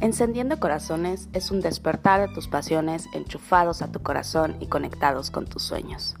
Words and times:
Encendiendo 0.00 0.60
Corazones 0.60 1.28
es 1.32 1.50
un 1.50 1.60
despertar 1.60 2.20
de 2.20 2.32
tus 2.32 2.46
pasiones 2.46 3.08
enchufados 3.14 3.82
a 3.82 3.90
tu 3.90 4.00
corazón 4.00 4.54
y 4.60 4.66
conectados 4.66 5.32
con 5.32 5.44
tus 5.44 5.64
sueños. 5.64 6.14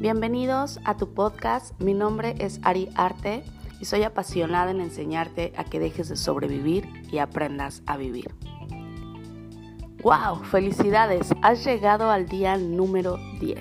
Bienvenidos 0.00 0.80
a 0.84 0.96
tu 0.96 1.14
podcast, 1.14 1.80
mi 1.80 1.94
nombre 1.94 2.34
es 2.40 2.58
Ari 2.64 2.88
Arte 2.96 3.44
y 3.80 3.84
soy 3.84 4.02
apasionada 4.02 4.72
en 4.72 4.80
enseñarte 4.80 5.52
a 5.56 5.62
que 5.62 5.78
dejes 5.78 6.08
de 6.08 6.16
sobrevivir 6.16 6.88
y 7.12 7.18
aprendas 7.18 7.84
a 7.86 7.96
vivir. 7.96 8.34
¡Wow! 10.02 10.42
Felicidades, 10.50 11.32
has 11.40 11.64
llegado 11.64 12.10
al 12.10 12.26
día 12.26 12.56
número 12.56 13.16
10. 13.38 13.60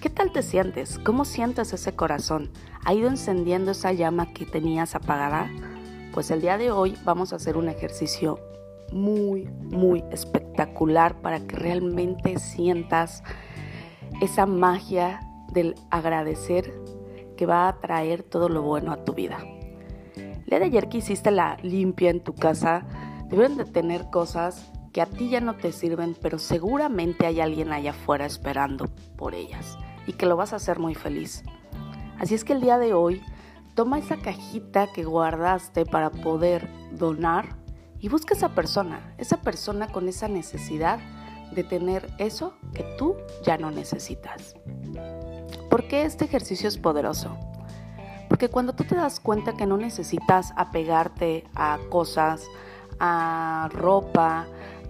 ¿Qué 0.00 0.10
tal 0.10 0.32
te 0.32 0.42
sientes? 0.42 0.98
¿Cómo 0.98 1.24
sientes 1.24 1.72
ese 1.72 1.94
corazón? 1.94 2.50
¿Ha 2.84 2.92
ido 2.92 3.08
encendiendo 3.08 3.70
esa 3.70 3.92
llama 3.92 4.32
que 4.32 4.46
tenías 4.46 4.96
apagada? 4.96 5.48
Pues 6.12 6.32
el 6.32 6.40
día 6.40 6.58
de 6.58 6.72
hoy 6.72 6.98
vamos 7.04 7.32
a 7.32 7.36
hacer 7.36 7.56
un 7.56 7.68
ejercicio 7.68 8.40
muy, 8.92 9.46
muy 9.62 10.04
espectacular 10.10 11.20
para 11.20 11.40
que 11.40 11.56
realmente 11.56 12.38
sientas 12.38 13.22
esa 14.20 14.46
magia 14.46 15.20
del 15.52 15.74
agradecer 15.90 16.72
que 17.36 17.46
va 17.46 17.68
a 17.68 17.80
traer 17.80 18.22
todo 18.22 18.48
lo 18.48 18.62
bueno 18.62 18.92
a 18.92 19.04
tu 19.04 19.14
vida. 19.14 19.38
El 20.16 20.44
día 20.44 20.58
de 20.58 20.64
ayer 20.66 20.88
que 20.88 20.98
hiciste 20.98 21.30
la 21.30 21.56
limpia 21.62 22.10
en 22.10 22.20
tu 22.20 22.34
casa, 22.34 22.84
deben 23.28 23.56
de 23.56 23.64
tener 23.64 24.10
cosas 24.10 24.70
que 24.92 25.00
a 25.00 25.06
ti 25.06 25.30
ya 25.30 25.40
no 25.40 25.54
te 25.54 25.72
sirven, 25.72 26.16
pero 26.20 26.38
seguramente 26.38 27.26
hay 27.26 27.40
alguien 27.40 27.72
allá 27.72 27.92
afuera 27.92 28.26
esperando 28.26 28.86
por 29.16 29.34
ellas 29.34 29.78
y 30.06 30.14
que 30.14 30.26
lo 30.26 30.36
vas 30.36 30.52
a 30.52 30.56
hacer 30.56 30.78
muy 30.78 30.94
feliz. 30.94 31.44
Así 32.18 32.34
es 32.34 32.44
que 32.44 32.52
el 32.52 32.60
día 32.60 32.78
de 32.78 32.92
hoy, 32.92 33.22
toma 33.74 33.98
esa 33.98 34.16
cajita 34.16 34.88
que 34.92 35.04
guardaste 35.04 35.86
para 35.86 36.10
poder 36.10 36.68
donar 36.92 37.56
y 38.00 38.08
busca 38.08 38.34
esa 38.34 38.50
persona, 38.50 39.14
esa 39.18 39.42
persona 39.42 39.88
con 39.88 40.08
esa 40.08 40.28
necesidad 40.28 40.98
de 41.52 41.64
tener 41.64 42.08
eso 42.18 42.54
que 42.74 42.84
tú 42.96 43.16
ya 43.44 43.58
no 43.58 43.70
necesitas. 43.70 44.54
¿Por 45.68 45.86
qué 45.86 46.04
este 46.04 46.24
ejercicio 46.24 46.68
es 46.68 46.78
poderoso? 46.78 47.36
Porque 48.28 48.48
cuando 48.48 48.74
tú 48.74 48.84
te 48.84 48.94
das 48.94 49.20
cuenta 49.20 49.54
que 49.54 49.66
no 49.66 49.76
necesitas 49.76 50.52
apegarte 50.56 51.44
a 51.54 51.78
cosas, 51.90 52.46
a 53.00 53.68
ropa, 53.72 54.46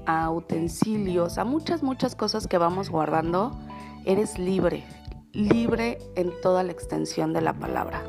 a 0.06 0.30
utensilios, 0.30 1.38
a 1.38 1.44
muchas, 1.44 1.82
muchas 1.82 2.14
cosas 2.14 2.46
que 2.46 2.58
vamos 2.58 2.90
guardando, 2.90 3.58
eres 4.04 4.38
libre, 4.38 4.84
libre 5.32 5.98
en 6.16 6.32
toda 6.42 6.62
la 6.62 6.72
extensión 6.72 7.32
de 7.32 7.40
la 7.40 7.54
palabra. 7.54 8.02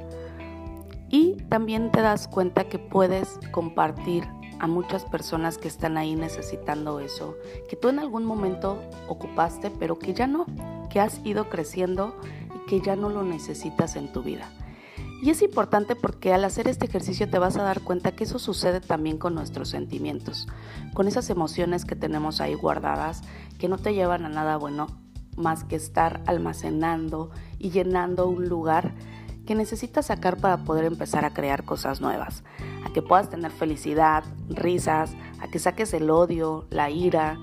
Y 1.09 1.37
también 1.49 1.91
te 1.91 2.01
das 2.01 2.27
cuenta 2.27 2.65
que 2.65 2.79
puedes 2.79 3.39
compartir 3.51 4.25
a 4.61 4.67
muchas 4.67 5.05
personas 5.05 5.57
que 5.57 5.67
están 5.67 5.97
ahí 5.97 6.15
necesitando 6.15 6.99
eso, 6.99 7.35
que 7.67 7.75
tú 7.75 7.89
en 7.89 7.97
algún 7.97 8.23
momento 8.23 8.79
ocupaste, 9.07 9.71
pero 9.71 9.97
que 9.97 10.13
ya 10.13 10.27
no, 10.27 10.45
que 10.91 10.99
has 10.99 11.19
ido 11.25 11.49
creciendo 11.49 12.15
y 12.55 12.69
que 12.69 12.79
ya 12.79 12.95
no 12.95 13.09
lo 13.09 13.23
necesitas 13.23 13.95
en 13.95 14.13
tu 14.13 14.21
vida. 14.21 14.51
Y 15.23 15.31
es 15.31 15.41
importante 15.41 15.95
porque 15.95 16.31
al 16.31 16.45
hacer 16.45 16.67
este 16.67 16.85
ejercicio 16.85 17.27
te 17.27 17.39
vas 17.39 17.57
a 17.57 17.63
dar 17.63 17.81
cuenta 17.81 18.11
que 18.11 18.23
eso 18.23 18.37
sucede 18.37 18.81
también 18.81 19.17
con 19.17 19.33
nuestros 19.33 19.69
sentimientos, 19.69 20.47
con 20.93 21.07
esas 21.07 21.31
emociones 21.31 21.83
que 21.83 21.95
tenemos 21.95 22.39
ahí 22.39 22.53
guardadas, 22.53 23.23
que 23.57 23.67
no 23.67 23.79
te 23.79 23.95
llevan 23.95 24.25
a 24.25 24.29
nada 24.29 24.57
bueno 24.57 24.85
más 25.37 25.63
que 25.63 25.75
estar 25.75 26.21
almacenando 26.27 27.31
y 27.57 27.71
llenando 27.71 28.27
un 28.27 28.47
lugar 28.47 28.93
que 29.51 29.55
necesitas 29.55 30.05
sacar 30.05 30.37
para 30.37 30.63
poder 30.63 30.85
empezar 30.85 31.25
a 31.25 31.33
crear 31.33 31.65
cosas 31.65 31.99
nuevas, 31.99 32.41
a 32.85 32.93
que 32.93 33.01
puedas 33.01 33.29
tener 33.29 33.51
felicidad, 33.51 34.23
risas, 34.47 35.13
a 35.41 35.49
que 35.49 35.59
saques 35.59 35.93
el 35.93 36.09
odio, 36.09 36.67
la 36.69 36.89
ira, 36.89 37.37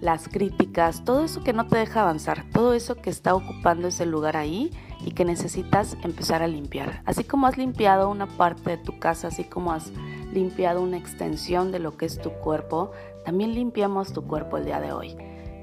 las 0.00 0.26
críticas, 0.26 1.04
todo 1.04 1.24
eso 1.24 1.44
que 1.44 1.52
no 1.52 1.68
te 1.68 1.78
deja 1.78 2.00
avanzar, 2.00 2.44
todo 2.52 2.74
eso 2.74 2.96
que 2.96 3.10
está 3.10 3.36
ocupando 3.36 3.86
ese 3.86 4.06
lugar 4.06 4.36
ahí 4.36 4.72
y 5.04 5.12
que 5.12 5.24
necesitas 5.24 5.96
empezar 6.02 6.42
a 6.42 6.48
limpiar. 6.48 7.00
Así 7.04 7.22
como 7.22 7.46
has 7.46 7.56
limpiado 7.56 8.10
una 8.10 8.26
parte 8.26 8.70
de 8.70 8.78
tu 8.78 8.98
casa, 8.98 9.28
así 9.28 9.44
como 9.44 9.70
has 9.70 9.92
limpiado 10.32 10.82
una 10.82 10.96
extensión 10.96 11.70
de 11.70 11.78
lo 11.78 11.96
que 11.96 12.06
es 12.06 12.20
tu 12.20 12.30
cuerpo, 12.32 12.90
también 13.24 13.54
limpiamos 13.54 14.12
tu 14.12 14.26
cuerpo 14.26 14.56
el 14.56 14.64
día 14.64 14.80
de 14.80 14.90
hoy. 14.90 15.16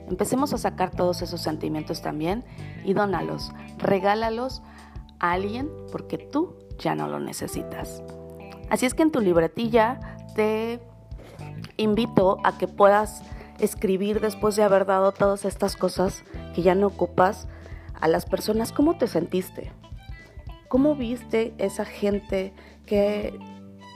Empecemos 0.08 0.54
a 0.54 0.58
sacar 0.58 0.92
todos 0.92 1.22
esos 1.22 1.42
sentimientos 1.42 2.02
también 2.02 2.46
y 2.86 2.94
dónalos, 2.94 3.52
regálalos 3.80 4.62
alguien 5.32 5.70
porque 5.92 6.18
tú 6.18 6.56
ya 6.78 6.96
no 6.96 7.08
lo 7.08 7.20
necesitas. 7.20 8.04
Así 8.70 8.86
es 8.86 8.94
que 8.94 9.04
en 9.04 9.12
tu 9.12 9.22
libretilla 9.22 10.18
te 10.36 10.80
invito 11.78 12.40
a 12.44 12.58
que 12.58 12.68
puedas 12.68 13.24
escribir 13.60 14.20
después 14.20 14.56
de 14.56 14.64
haber 14.64 14.86
dado 14.86 15.12
todas 15.12 15.46
estas 15.46 15.76
cosas 15.76 16.24
que 16.56 16.62
ya 16.62 16.76
no 16.76 16.88
ocupas 16.88 17.48
a 18.00 18.08
las 18.08 18.26
personas 18.26 18.72
cómo 18.72 18.98
te 18.98 19.08
sentiste. 19.08 19.72
¿Cómo 20.68 20.96
viste 20.96 21.54
esa 21.58 21.86
gente 21.86 22.54
que, 22.86 23.40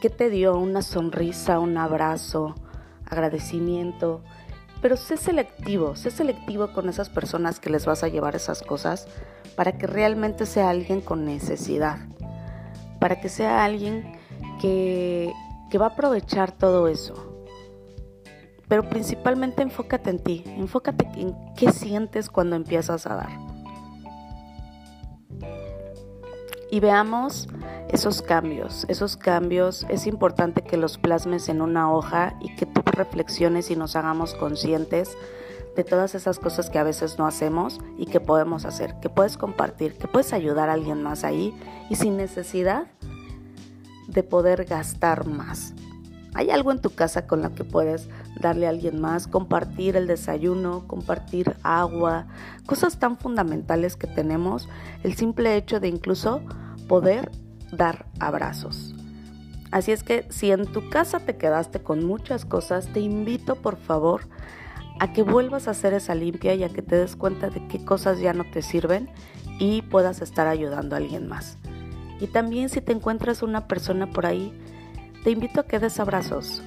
que 0.01 0.09
te 0.09 0.29
dio 0.29 0.57
una 0.57 0.81
sonrisa, 0.81 1.59
un 1.59 1.77
abrazo, 1.77 2.55
agradecimiento? 3.05 4.21
Pero 4.81 4.95
sé 4.95 5.17
selectivo, 5.17 5.95
sé 5.95 6.11
selectivo 6.11 6.71
con 6.71 6.87
esas 6.89 7.09
personas 7.09 7.59
que 7.59 7.69
les 7.69 7.85
vas 7.85 8.03
a 8.03 8.07
llevar 8.07 8.35
esas 8.35 8.61
cosas 8.61 9.07
para 9.55 9.77
que 9.77 9.87
realmente 9.87 10.45
sea 10.45 10.69
alguien 10.69 11.01
con 11.01 11.25
necesidad, 11.25 11.97
para 12.99 13.19
que 13.19 13.29
sea 13.29 13.63
alguien 13.63 14.17
que, 14.61 15.33
que 15.71 15.77
va 15.77 15.87
a 15.87 15.89
aprovechar 15.89 16.51
todo 16.51 16.87
eso. 16.87 17.45
Pero 18.67 18.87
principalmente 18.87 19.63
enfócate 19.63 20.09
en 20.11 20.19
ti, 20.19 20.43
enfócate 20.45 21.09
en 21.15 21.35
qué 21.55 21.71
sientes 21.71 22.29
cuando 22.29 22.55
empiezas 22.55 23.07
a 23.07 23.15
dar. 23.15 23.47
Y 26.69 26.79
veamos 26.81 27.47
esos 27.89 28.21
cambios, 28.21 28.85
esos 28.89 29.15
cambios 29.15 29.85
es 29.89 30.05
importante 30.05 30.61
que 30.61 30.77
los 30.77 30.97
plasmes 30.97 31.47
en 31.47 31.61
una 31.61 31.91
hoja 31.91 32.35
y 32.41 32.53
que 32.55 32.65
reflexiones 32.97 33.71
y 33.71 33.75
nos 33.75 33.95
hagamos 33.95 34.33
conscientes 34.33 35.17
de 35.75 35.83
todas 35.83 36.15
esas 36.15 36.39
cosas 36.39 36.69
que 36.69 36.79
a 36.79 36.83
veces 36.83 37.17
no 37.19 37.27
hacemos 37.27 37.79
y 37.97 38.07
que 38.07 38.19
podemos 38.19 38.65
hacer, 38.65 38.95
que 38.99 39.09
puedes 39.09 39.37
compartir, 39.37 39.93
que 39.93 40.07
puedes 40.07 40.33
ayudar 40.33 40.69
a 40.69 40.73
alguien 40.73 41.03
más 41.03 41.23
ahí 41.23 41.53
y 41.89 41.95
sin 41.95 42.17
necesidad 42.17 42.87
de 44.07 44.23
poder 44.23 44.65
gastar 44.65 45.27
más. 45.27 45.73
¿Hay 46.33 46.49
algo 46.49 46.71
en 46.71 46.81
tu 46.81 46.91
casa 46.91 47.25
con 47.25 47.41
lo 47.41 47.53
que 47.53 47.63
puedes 47.63 48.09
darle 48.39 48.67
a 48.67 48.69
alguien 48.69 48.99
más? 49.01 49.27
Compartir 49.27 49.95
el 49.95 50.07
desayuno, 50.07 50.87
compartir 50.87 51.55
agua, 51.63 52.27
cosas 52.65 52.99
tan 52.99 53.17
fundamentales 53.17 53.95
que 53.95 54.07
tenemos. 54.07 54.69
El 55.03 55.15
simple 55.15 55.55
hecho 55.55 55.79
de 55.79 55.87
incluso 55.87 56.41
poder 56.87 57.31
dar 57.71 58.05
abrazos. 58.19 58.96
Así 59.71 59.91
es 59.91 60.03
que 60.03 60.25
si 60.29 60.51
en 60.51 60.65
tu 60.65 60.89
casa 60.89 61.19
te 61.19 61.37
quedaste 61.37 61.81
con 61.81 62.05
muchas 62.05 62.45
cosas, 62.45 62.87
te 62.93 62.99
invito 62.99 63.55
por 63.55 63.77
favor 63.77 64.21
a 64.99 65.13
que 65.13 65.23
vuelvas 65.23 65.67
a 65.67 65.71
hacer 65.71 65.93
esa 65.93 66.15
limpia 66.15 66.55
y 66.55 66.63
a 66.63 66.69
que 66.69 66.81
te 66.81 66.95
des 66.95 67.15
cuenta 67.15 67.49
de 67.49 67.67
qué 67.67 67.83
cosas 67.83 68.19
ya 68.19 68.33
no 68.33 68.45
te 68.49 68.61
sirven 68.61 69.09
y 69.59 69.81
puedas 69.83 70.21
estar 70.21 70.47
ayudando 70.47 70.95
a 70.95 70.99
alguien 70.99 71.27
más. 71.27 71.57
Y 72.19 72.27
también 72.27 72.69
si 72.69 72.81
te 72.81 72.93
encuentras 72.93 73.43
una 73.43 73.67
persona 73.67 74.09
por 74.09 74.25
ahí, 74.25 74.57
te 75.23 75.31
invito 75.31 75.59
a 75.59 75.65
que 75.65 75.79
des 75.79 75.99
abrazos. 75.99 76.63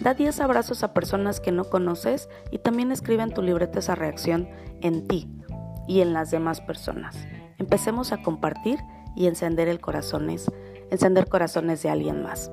Da 0.00 0.14
10 0.14 0.40
abrazos 0.40 0.82
a 0.82 0.94
personas 0.94 1.40
que 1.40 1.52
no 1.52 1.64
conoces 1.64 2.28
y 2.50 2.58
también 2.58 2.90
escribe 2.90 3.22
en 3.22 3.34
tu 3.34 3.42
libreta 3.42 3.80
esa 3.80 3.94
reacción 3.94 4.48
en 4.80 5.06
ti 5.06 5.28
y 5.86 6.00
en 6.00 6.14
las 6.14 6.30
demás 6.30 6.60
personas. 6.62 7.16
Empecemos 7.58 8.12
a 8.12 8.22
compartir 8.22 8.78
y 9.14 9.26
encender 9.26 9.68
el 9.68 9.80
corazones, 9.80 10.50
encender 10.90 11.28
corazones 11.28 11.82
de 11.82 11.90
alguien 11.90 12.22
más. 12.22 12.50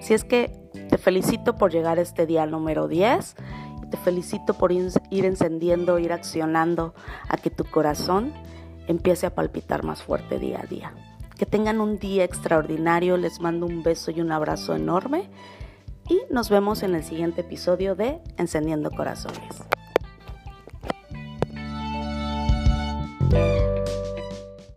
Si 0.00 0.14
es 0.14 0.24
que 0.24 0.50
te 0.88 0.98
felicito 0.98 1.56
por 1.56 1.72
llegar 1.72 1.98
a 1.98 2.02
este 2.02 2.26
día 2.26 2.46
número 2.46 2.88
10 2.88 3.36
te 3.90 3.96
felicito 3.96 4.54
por 4.54 4.72
ir 4.72 5.24
encendiendo, 5.24 5.98
ir 5.98 6.12
accionando 6.12 6.94
a 7.28 7.36
que 7.36 7.50
tu 7.50 7.64
corazón 7.64 8.32
empiece 8.86 9.26
a 9.26 9.34
palpitar 9.34 9.84
más 9.84 10.02
fuerte 10.02 10.38
día 10.38 10.60
a 10.62 10.66
día. 10.66 10.94
Que 11.36 11.46
tengan 11.46 11.80
un 11.80 11.98
día 11.98 12.24
extraordinario, 12.24 13.16
les 13.16 13.40
mando 13.40 13.66
un 13.66 13.82
beso 13.82 14.10
y 14.10 14.20
un 14.20 14.32
abrazo 14.32 14.74
enorme 14.74 15.28
y 16.08 16.20
nos 16.30 16.50
vemos 16.50 16.82
en 16.82 16.94
el 16.94 17.04
siguiente 17.04 17.42
episodio 17.42 17.94
de 17.94 18.20
Encendiendo 18.36 18.90
Corazones. 18.90 19.62